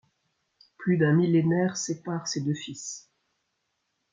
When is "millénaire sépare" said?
1.13-2.27